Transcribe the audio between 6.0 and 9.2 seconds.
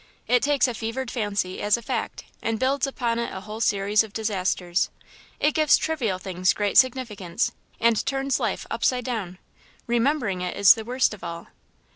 things great significance and turns life upside